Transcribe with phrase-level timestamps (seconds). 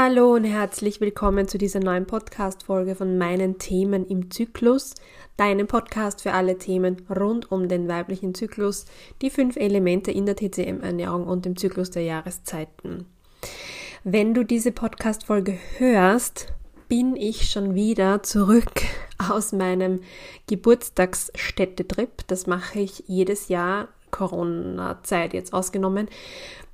[0.00, 4.94] Hallo und herzlich willkommen zu dieser neuen Podcast-Folge von meinen Themen im Zyklus,
[5.36, 8.84] deinem Podcast für alle Themen rund um den weiblichen Zyklus,
[9.22, 13.06] die fünf Elemente in der TCM-Ernährung und dem Zyklus der Jahreszeiten.
[14.04, 16.46] Wenn du diese Podcast-Folge hörst,
[16.86, 18.82] bin ich schon wieder zurück
[19.18, 20.02] aus meinem
[20.46, 22.24] Geburtstagsstädtetrip.
[22.28, 26.08] Das mache ich jedes Jahr Corona-Zeit jetzt ausgenommen,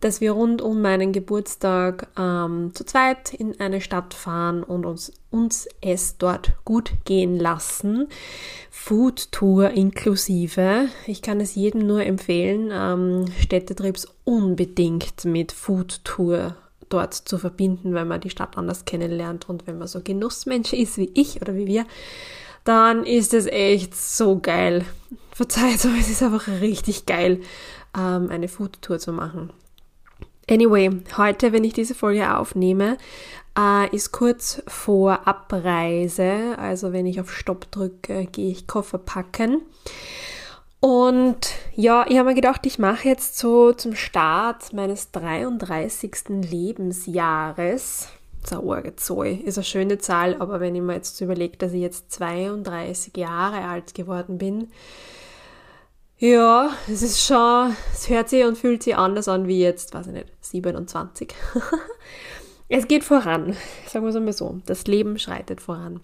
[0.01, 5.13] dass wir rund um meinen Geburtstag ähm, zu zweit in eine Stadt fahren und uns,
[5.31, 8.09] uns es dort gut gehen lassen.
[8.71, 10.89] Food Tour inklusive.
[11.07, 16.57] Ich kann es jedem nur empfehlen, ähm, Städtetrips unbedingt mit Food Tour
[16.89, 20.99] dort zu verbinden, wenn man die Stadt anders kennenlernt und wenn man so Genussmensch ist
[20.99, 21.87] wie ich oder wie wir,
[22.65, 24.85] dann ist es echt so geil.
[25.33, 27.41] Verzeiht, aber es ist einfach richtig geil,
[27.97, 29.53] ähm, eine Foodtour zu machen.
[30.49, 32.99] Anyway, heute, wenn ich diese Folge aufnehme,
[33.59, 36.57] äh, ist kurz vor Abreise.
[36.59, 39.63] Also wenn ich auf Stopp drücke, gehe ich Koffer packen.
[40.81, 46.43] Und ja, ich habe mir gedacht, ich mache jetzt so zum Start meines 33.
[46.43, 48.09] Lebensjahres
[48.53, 49.27] eine Zahl.
[49.45, 53.65] Ist eine schöne Zahl, aber wenn ich mir jetzt überlege, dass ich jetzt 32 Jahre
[53.65, 54.69] alt geworden bin,
[56.19, 60.07] ja, es ist schon, es hört sich und fühlt sich anders an wie jetzt, weiß
[60.07, 61.35] ich nicht, 27.
[62.69, 64.61] es geht voran, sagen wir es einmal so.
[64.67, 66.01] Das Leben schreitet voran.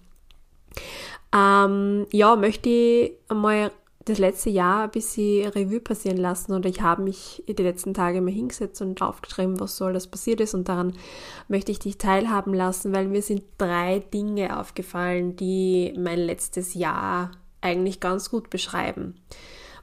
[1.33, 3.71] Ähm, ja, möchte ich einmal
[4.05, 8.21] das letzte Jahr ein bisschen Revue passieren lassen und ich habe mich die letzten Tage
[8.21, 10.93] mal hingesetzt und aufgeschrieben, was so alles passiert ist und daran
[11.47, 17.31] möchte ich dich teilhaben lassen, weil mir sind drei Dinge aufgefallen, die mein letztes Jahr
[17.61, 19.15] eigentlich ganz gut beschreiben.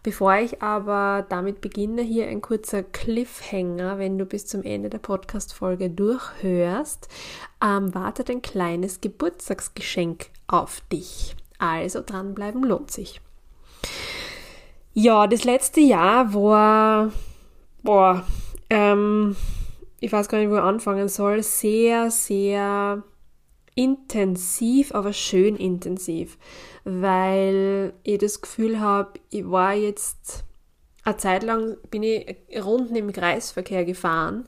[0.03, 4.99] Bevor ich aber damit beginne, hier ein kurzer Cliffhanger, wenn du bis zum Ende der
[4.99, 7.09] Podcast-Folge durchhörst,
[7.63, 11.37] ähm, wartet ein kleines Geburtstagsgeschenk auf dich.
[11.59, 13.21] Also dranbleiben lohnt sich.
[14.95, 17.13] Ja, das letzte Jahr war,
[17.83, 18.25] boah,
[18.71, 19.37] ähm,
[20.01, 23.03] ich weiß gar nicht, wo ich anfangen soll, sehr, sehr
[23.75, 26.37] intensiv, aber schön intensiv,
[26.85, 30.45] weil ich das Gefühl habe, ich war jetzt
[31.05, 34.47] eine Zeit lang bin ich rund im Kreisverkehr gefahren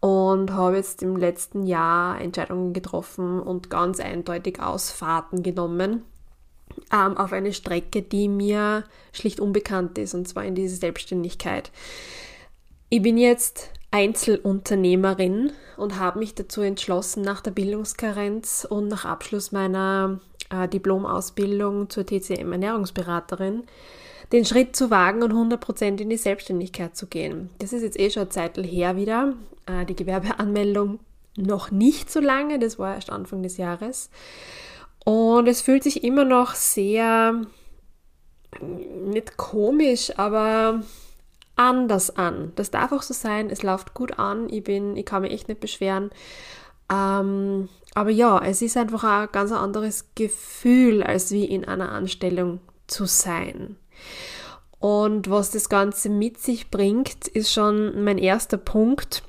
[0.00, 6.04] und habe jetzt im letzten Jahr Entscheidungen getroffen und ganz eindeutig Ausfahrten genommen
[6.92, 11.70] ähm, auf eine Strecke, die mir schlicht unbekannt ist, und zwar in diese Selbstständigkeit.
[12.88, 19.52] Ich bin jetzt Einzelunternehmerin und habe mich dazu entschlossen, nach der Bildungskarenz und nach Abschluss
[19.52, 20.20] meiner
[20.50, 23.64] äh, Diplomausbildung zur TCM Ernährungsberaterin
[24.32, 27.50] den Schritt zu wagen und 100% in die Selbstständigkeit zu gehen.
[27.58, 29.34] Das ist jetzt eh schon eine Zeit her wieder.
[29.66, 31.00] Äh, die Gewerbeanmeldung
[31.36, 34.10] noch nicht so lange, das war erst Anfang des Jahres.
[35.04, 37.42] Und es fühlt sich immer noch sehr,
[38.60, 40.82] nicht komisch, aber
[41.56, 42.52] anders an.
[42.56, 43.50] Das darf auch so sein.
[43.50, 44.48] Es läuft gut an.
[44.50, 46.10] Ich bin, ich kann mich echt nicht beschweren.
[46.90, 52.60] Ähm, aber ja, es ist einfach ein ganz anderes Gefühl, als wie in einer Anstellung
[52.86, 53.76] zu sein.
[54.78, 59.22] Und was das Ganze mit sich bringt, ist schon mein erster Punkt.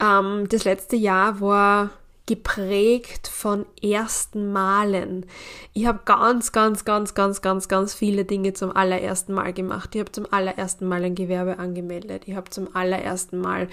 [0.00, 1.90] Ähm, das letzte Jahr war
[2.26, 5.26] geprägt von ersten Malen.
[5.72, 9.94] Ich habe ganz, ganz, ganz, ganz, ganz, ganz viele Dinge zum allerersten Mal gemacht.
[9.94, 12.24] Ich habe zum allerersten Mal ein Gewerbe angemeldet.
[12.26, 13.68] Ich habe zum allerersten Mal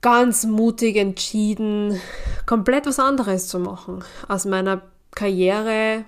[0.00, 2.00] ganz mutig entschieden,
[2.46, 4.82] komplett was anderes zu machen, aus meiner
[5.14, 6.04] Karriere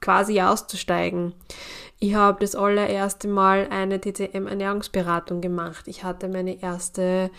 [0.00, 1.32] quasi auszusteigen.
[1.98, 5.88] Ich habe das allererste Mal eine TCM-Ernährungsberatung gemacht.
[5.88, 7.30] Ich hatte meine erste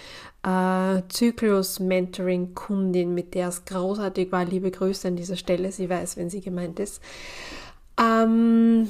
[0.41, 4.45] äh, Zyklus-Mentoring-Kundin, mit der es großartig war.
[4.45, 5.71] Liebe Grüße an dieser Stelle.
[5.71, 7.03] Sie weiß, wenn sie gemeint ist.
[8.01, 8.89] Ähm,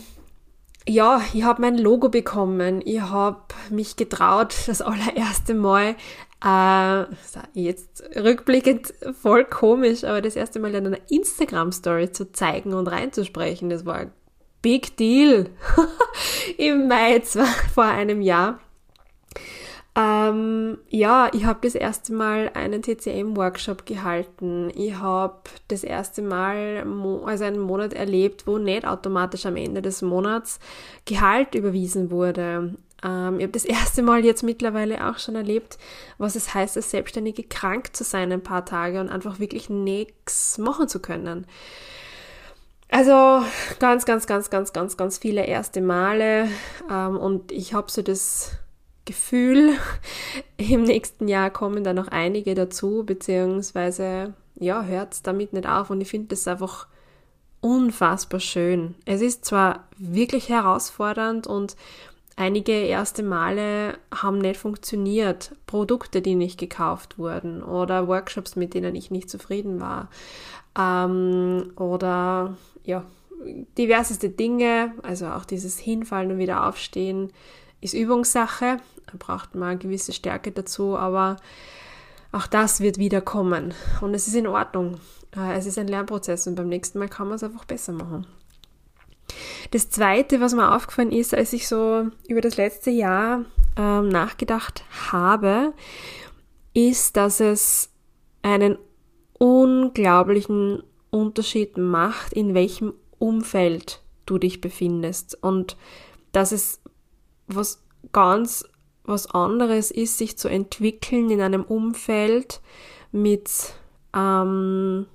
[0.88, 2.81] ja, ich habe mein Logo bekommen.
[2.85, 5.97] Ich habe mich getraut, das allererste Mal,
[6.45, 7.06] äh,
[7.53, 13.69] jetzt rückblickend voll komisch, aber das erste Mal in einer Instagram-Story zu zeigen und reinzusprechen.
[13.69, 14.12] Das war
[14.62, 15.50] Big Deal
[16.57, 18.59] im Mai zwar vor einem Jahr.
[19.98, 24.71] Ähm, ja, ich habe das erste Mal einen TCM-Workshop gehalten.
[24.75, 25.39] Ich habe
[25.69, 26.86] das erste Mal
[27.25, 30.60] also einen Monat erlebt, wo nicht automatisch am Ende des Monats
[31.06, 32.75] Gehalt überwiesen wurde.
[33.03, 35.80] Ähm, ich habe das erste Mal jetzt mittlerweile auch schon erlebt,
[36.19, 40.60] was es heißt, als Selbstständige krank zu sein ein paar Tage und einfach wirklich nichts
[40.60, 41.48] machen zu können.
[42.89, 43.44] Also
[43.80, 46.48] ganz, ganz, ganz, ganz, ganz, ganz viele erste Male
[46.89, 48.54] ähm, und ich habe so das
[49.06, 49.74] Gefühl,
[50.57, 56.01] im nächsten Jahr kommen da noch einige dazu, beziehungsweise ja, hört damit nicht auf und
[56.01, 56.88] ich finde das einfach
[57.60, 58.95] unfassbar schön.
[59.06, 61.75] Es ist zwar wirklich herausfordernd und
[62.38, 68.95] einige erste Male haben nicht funktioniert, Produkte, die nicht gekauft wurden oder Workshops, mit denen
[68.95, 70.10] ich nicht zufrieden war
[70.78, 72.56] ähm, oder
[72.88, 73.04] ja,
[73.78, 77.31] diverseste Dinge, also auch dieses Hinfallen und wieder aufstehen
[77.81, 81.38] ist Übungssache, da braucht man eine gewisse Stärke dazu, aber
[82.31, 85.00] auch das wird wieder kommen und es ist in Ordnung.
[85.36, 88.25] Äh, es ist ein Lernprozess und beim nächsten Mal kann man es einfach besser machen.
[89.72, 93.45] Das Zweite, was mir aufgefallen ist, als ich so über das letzte Jahr
[93.75, 95.74] ähm, nachgedacht habe,
[96.74, 97.89] ist, dass es
[98.42, 98.78] einen
[99.38, 100.84] unglaublichen
[101.19, 105.77] Unterschied macht, in welchem Umfeld du dich befindest und
[106.31, 106.81] dass es
[107.47, 108.65] was ganz
[109.03, 112.61] was anderes ist, sich zu entwickeln in einem Umfeld
[113.11, 113.49] mit
[114.13, 115.07] ähm,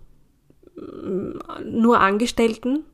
[1.64, 2.84] nur Angestellten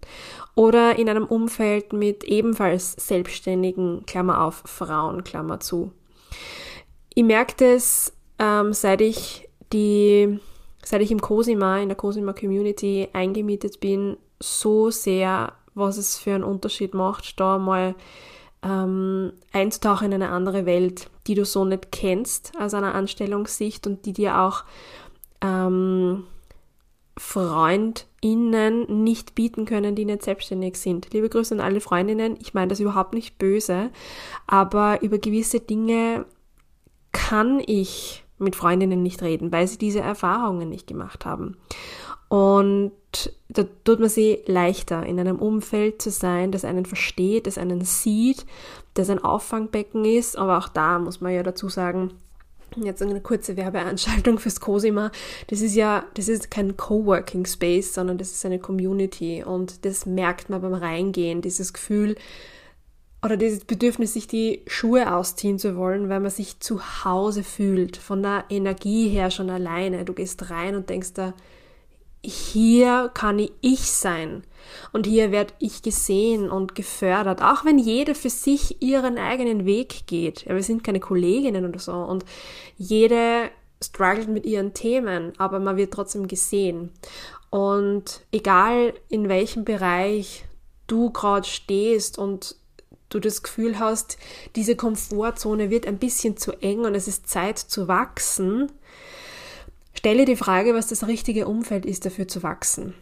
[0.56, 5.92] oder in einem Umfeld mit ebenfalls selbstständigen, Klammer auf, Frauen, Klammer zu.
[7.14, 10.40] Ich merke das, ähm, seit ich die,
[10.88, 16.34] seit ich im Cosima, in der Cosima Community eingemietet bin, so sehr, was es für
[16.34, 17.94] einen Unterschied macht, da mal
[18.62, 24.06] ähm, einzutauchen in eine andere Welt, die du so nicht kennst aus einer Anstellungssicht und
[24.06, 24.64] die dir auch
[25.42, 26.24] ähm,
[27.18, 31.12] FreundInnen nicht bieten können, die nicht selbstständig sind.
[31.12, 32.38] Liebe Grüße an alle Freundinnen.
[32.40, 33.90] Ich meine das überhaupt nicht böse,
[34.46, 36.24] aber über gewisse Dinge
[37.12, 41.56] kann ich mit Freundinnen nicht reden, weil sie diese Erfahrungen nicht gemacht haben.
[42.28, 42.92] Und
[43.48, 47.80] da tut man sie leichter, in einem Umfeld zu sein, das einen versteht, das einen
[47.82, 48.44] sieht,
[48.94, 50.36] das ein Auffangbecken ist.
[50.36, 52.12] Aber auch da muss man ja dazu sagen,
[52.76, 55.10] jetzt eine kurze Werbeanschaltung fürs Cosima.
[55.48, 60.04] Das ist ja, das ist kein Coworking Space, sondern das ist eine Community und das
[60.06, 62.16] merkt man beim Reingehen, dieses Gefühl
[63.22, 67.96] oder dieses Bedürfnis, sich die Schuhe ausziehen zu wollen, weil man sich zu Hause fühlt,
[67.96, 70.04] von der Energie her schon alleine.
[70.04, 71.34] Du gehst rein und denkst da,
[72.22, 74.42] hier kann ich sein
[74.92, 80.06] und hier werde ich gesehen und gefördert, auch wenn jede für sich ihren eigenen Weg
[80.06, 80.44] geht.
[80.44, 82.24] Ja, wir sind keine Kolleginnen oder so und
[82.76, 83.50] jede
[83.82, 86.90] struggelt mit ihren Themen, aber man wird trotzdem gesehen.
[87.50, 90.44] Und egal in welchem Bereich
[90.86, 92.56] du gerade stehst und
[93.08, 94.18] du das Gefühl hast,
[94.56, 98.70] diese Komfortzone wird ein bisschen zu eng und es ist Zeit zu wachsen,
[99.98, 102.94] Stelle die Frage, was das richtige Umfeld ist, dafür zu wachsen.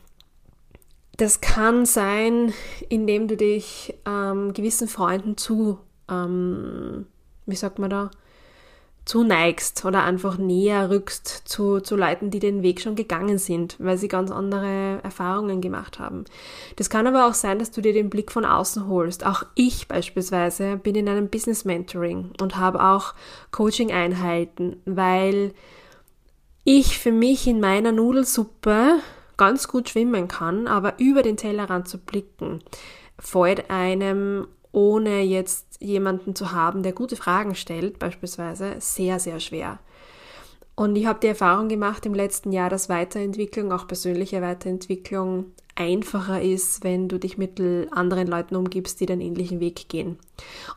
[1.19, 2.55] Das kann sein,
[2.89, 5.79] indem du dich ähm, gewissen Freunden zu,
[6.11, 7.07] ähm,
[7.45, 8.11] wie sagt man da,
[9.07, 13.97] zuneigst oder einfach näher rückst zu, zu Leuten, die den Weg schon gegangen sind, weil
[13.97, 16.25] sie ganz andere Erfahrungen gemacht haben.
[16.75, 19.25] Das kann aber auch sein, dass du dir den Blick von außen holst.
[19.25, 23.15] Auch ich beispielsweise bin in einem Business Mentoring und habe auch
[23.53, 25.55] Coaching-Einheiten, weil
[26.65, 28.99] ich für mich in meiner Nudelsuppe
[29.37, 32.61] ganz gut schwimmen kann, aber über den Tellerrand zu blicken,
[33.21, 39.79] fällt einem, ohne jetzt jemanden zu haben, der gute Fragen stellt, beispielsweise, sehr, sehr schwer.
[40.75, 46.43] Und ich habe die Erfahrung gemacht im letzten Jahr, dass Weiterentwicklung, auch persönliche Weiterentwicklung, einfacher
[46.43, 47.59] ist, wenn du dich mit
[47.91, 50.19] anderen Leuten umgibst, die den ähnlichen Weg gehen.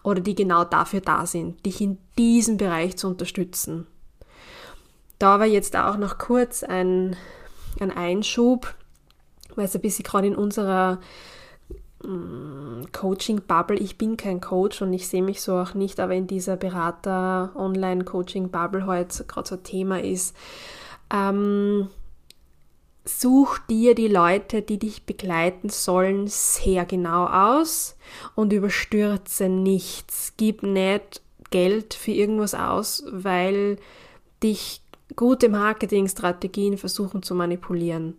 [0.02, 3.86] Oder die genau dafür da sind, dich in diesem Bereich zu unterstützen.
[5.20, 7.18] Da war jetzt auch noch kurz ein,
[7.82, 8.74] ein Einschub,
[9.56, 11.00] weil es ein bisschen gerade in unserer
[12.02, 16.56] Coaching-Bubble, ich bin kein Coach und ich sehe mich so auch nicht, aber in dieser
[16.56, 20.34] Berater-Online-Coaching-Bubble heute gerade so Thema ist,
[21.14, 21.90] ähm,
[23.04, 27.98] such dir die Leute, die dich begleiten sollen, sehr genau aus
[28.36, 30.36] und überstürze nichts.
[30.38, 33.76] Gib nicht Geld für irgendwas aus, weil
[34.42, 34.82] dich
[35.16, 38.16] gute Marketingstrategien versuchen zu manipulieren.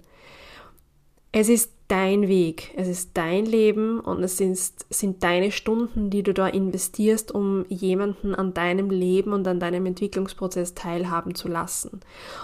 [1.32, 4.56] Es ist dein Weg, es ist dein Leben und es sind,
[4.90, 9.86] sind deine Stunden, die du da investierst, um jemanden an deinem Leben und an deinem
[9.86, 12.00] Entwicklungsprozess teilhaben zu lassen.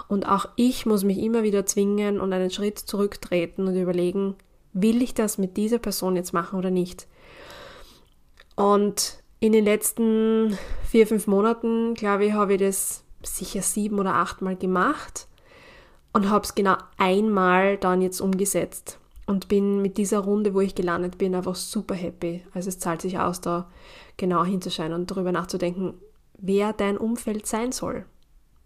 [0.09, 4.35] Und auch ich muss mich immer wieder zwingen und einen Schritt zurücktreten und überlegen,
[4.73, 7.07] will ich das mit dieser Person jetzt machen oder nicht?
[8.57, 10.59] Und in den letzten
[10.91, 15.29] vier, fünf Monaten, glaube ich, habe ich das sicher sieben oder achtmal gemacht
[16.13, 20.75] und habe es genau einmal dann jetzt umgesetzt und bin mit dieser Runde, wo ich
[20.75, 22.45] gelandet bin, einfach super happy.
[22.55, 23.69] Also es zahlt sich aus, da
[24.17, 25.95] genau hinzuschauen und darüber nachzudenken,
[26.39, 28.07] wer dein Umfeld sein soll.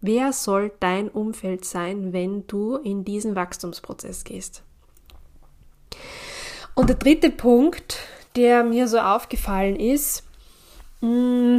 [0.03, 4.63] Wer soll dein Umfeld sein, wenn du in diesen Wachstumsprozess gehst?
[6.75, 7.99] Und der dritte Punkt,
[8.37, 10.25] der mir so aufgefallen ist,
[11.01, 11.59] mm,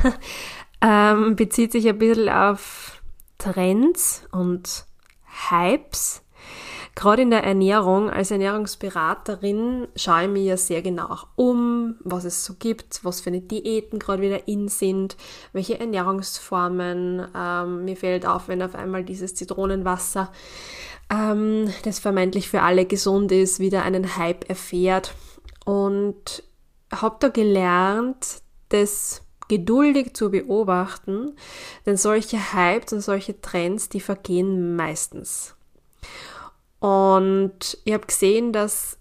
[0.82, 3.00] ähm, bezieht sich ein bisschen auf
[3.38, 4.84] Trends und
[5.50, 6.22] Hypes.
[6.96, 12.24] Gerade in der Ernährung, als Ernährungsberaterin schaue ich mir ja sehr genau auch um, was
[12.24, 15.18] es so gibt, was für eine Diäten gerade wieder in sind,
[15.52, 17.26] welche Ernährungsformen.
[17.36, 20.32] Ähm, mir fällt auf, wenn auf einmal dieses Zitronenwasser,
[21.10, 25.12] ähm, das vermeintlich für alle gesund ist, wieder einen Hype erfährt.
[25.66, 26.44] Und
[26.90, 31.36] habe da gelernt, das geduldig zu beobachten,
[31.84, 35.56] denn solche Hypes und solche Trends, die vergehen meistens.
[36.86, 38.96] Und ich habe gesehen, dass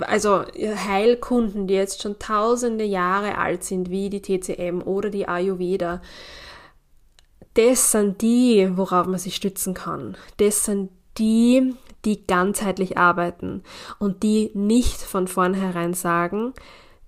[0.00, 6.02] also Heilkunden, die jetzt schon tausende Jahre alt sind, wie die TCM oder die Ayurveda,
[7.54, 10.18] das sind die, worauf man sich stützen kann.
[10.36, 13.62] Das sind die, die ganzheitlich arbeiten
[13.98, 16.52] und die nicht von vornherein sagen,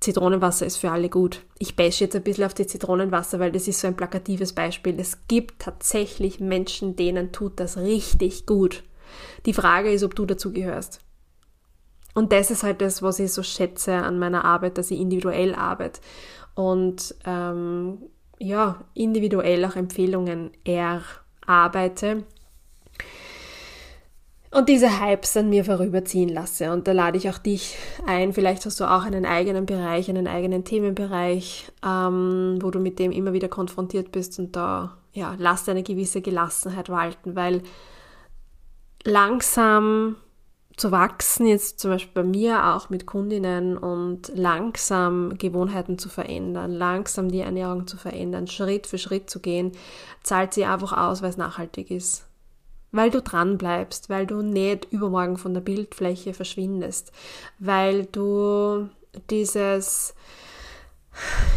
[0.01, 1.43] Zitronenwasser ist für alle gut.
[1.59, 4.99] Ich bashe jetzt ein bisschen auf die Zitronenwasser, weil das ist so ein plakatives Beispiel.
[5.01, 8.85] Es gibt tatsächlich Menschen, denen tut das richtig gut.
[9.47, 11.01] Die Frage ist, ob du dazu gehörst.
[12.15, 15.55] Und das ist halt das, was ich so schätze an meiner Arbeit, dass ich individuell
[15.55, 16.01] arbeite
[16.55, 17.99] und ähm,
[18.39, 22.25] ja, individuell auch Empfehlungen erarbeite
[24.57, 26.73] und diese Hypes an mir vorüberziehen lasse.
[26.73, 28.33] Und da lade ich auch dich ein.
[28.33, 33.13] Vielleicht hast du auch einen eigenen Bereich, einen eigenen Themenbereich, ähm, wo du mit dem
[33.13, 37.63] immer wieder konfrontiert bist und da ja, lass eine gewisse Gelassenheit walten, weil
[39.05, 40.17] langsam
[40.77, 46.73] zu wachsen, jetzt zum Beispiel bei mir auch mit Kundinnen und langsam Gewohnheiten zu verändern,
[46.73, 49.73] langsam die Ernährung zu verändern, Schritt für Schritt zu gehen,
[50.23, 52.27] zahlt sie einfach aus, weil es nachhaltig ist
[52.93, 57.13] weil du dran bleibst, weil du nicht übermorgen von der Bildfläche verschwindest,
[57.59, 58.89] weil du
[59.31, 60.15] dieses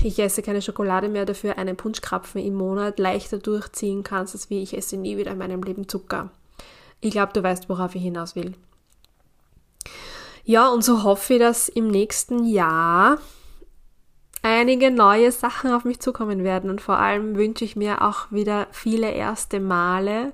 [0.03, 4.61] ich esse keine Schokolade mehr, dafür einen Punschkrapfen im Monat leichter durchziehen kannst, als wie
[4.61, 6.31] ich esse nie wieder in meinem Leben Zucker.
[7.01, 8.53] Ich glaube, du weißt, worauf ich hinaus will.
[10.43, 13.19] Ja, und so hoffe ich, dass im nächsten Jahr
[14.41, 16.69] einige neue Sachen auf mich zukommen werden.
[16.69, 20.33] Und vor allem wünsche ich mir auch wieder viele erste Male,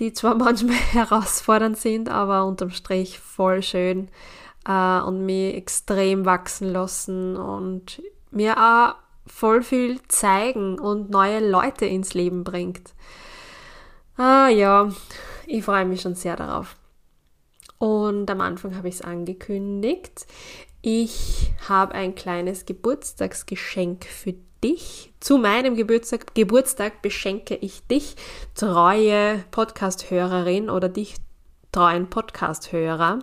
[0.00, 4.08] die zwar manchmal herausfordernd sind, aber unterm Strich voll schön
[4.66, 8.94] äh, und mich extrem wachsen lassen und mir auch
[9.26, 12.94] voll viel zeigen und neue Leute ins Leben bringt.
[14.16, 14.90] Ah ja,
[15.46, 16.76] ich freue mich schon sehr darauf.
[17.78, 20.26] Und am Anfang habe ich es angekündigt.
[20.82, 25.12] Ich habe ein kleines Geburtstagsgeschenk für dich.
[25.20, 28.16] Zu meinem Geburtstag, Geburtstag beschenke ich dich,
[28.54, 31.16] treue Podcast-Hörerin oder dich,
[31.72, 33.20] treuen Podcast-Hörer.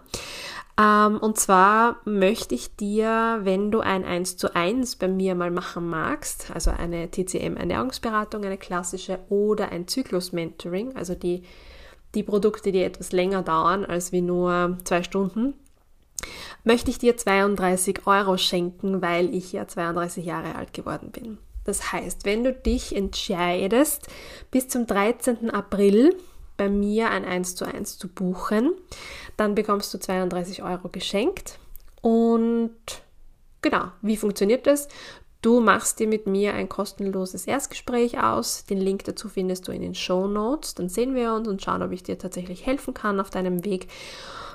[0.80, 5.52] Ähm, und zwar möchte ich dir, wenn du ein 1 zu 1 bei mir mal
[5.52, 11.44] machen magst, also eine TCM-Ernährungsberatung, eine klassische oder ein Zyklus-Mentoring, also die,
[12.14, 15.56] die Produkte, die etwas länger dauern als wie nur zwei Stunden,
[16.68, 21.38] möchte ich dir 32 Euro schenken, weil ich ja 32 Jahre alt geworden bin.
[21.64, 24.08] Das heißt, wenn du dich entscheidest,
[24.52, 25.50] bis zum 13.
[25.50, 26.16] April
[26.58, 28.72] bei mir ein 1 zu 1 zu buchen,
[29.38, 31.58] dann bekommst du 32 Euro geschenkt.
[32.02, 32.76] Und
[33.62, 34.88] genau, wie funktioniert das?
[35.42, 38.66] Du machst dir mit mir ein kostenloses Erstgespräch aus.
[38.66, 40.74] Den Link dazu findest du in den Show Notes.
[40.74, 43.88] Dann sehen wir uns und schauen, ob ich dir tatsächlich helfen kann auf deinem Weg.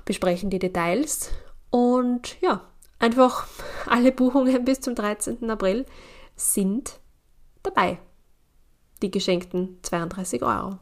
[0.04, 1.30] Besprechen die Details
[1.72, 2.60] und ja,
[2.98, 3.48] einfach
[3.86, 5.50] alle Buchungen bis zum 13.
[5.50, 5.86] April
[6.36, 7.00] sind
[7.64, 7.98] dabei.
[9.00, 10.78] Die geschenkten 32 Euro.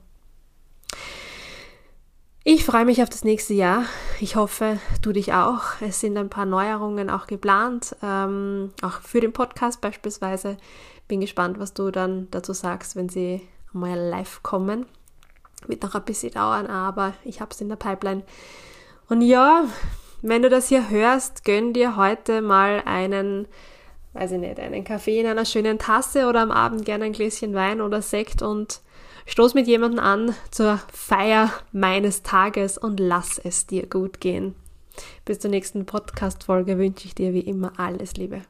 [2.43, 3.85] Ich freue mich auf das nächste Jahr.
[4.19, 5.63] Ich hoffe, du dich auch.
[5.81, 10.57] Es sind ein paar Neuerungen auch geplant, ähm, auch für den Podcast beispielsweise.
[11.07, 14.87] Bin gespannt, was du dann dazu sagst, wenn sie mal live kommen.
[15.69, 18.25] Wird noch ein bisschen dauern, aber ich habe es in der Pipeline.
[19.09, 19.67] Und ja,
[20.23, 23.49] wenn du das hier hörst, gönn dir heute mal einen,
[24.13, 27.55] weiß ich nicht, einen Kaffee in einer schönen Tasse oder am Abend gerne ein Gläschen
[27.55, 28.81] Wein oder Sekt und
[29.27, 34.55] stoß mit jemandem an zur Feier meines Tages und lass es dir gut gehen.
[35.25, 38.43] Bis zur nächsten Podcast-Folge wünsche ich dir wie immer alles Liebe.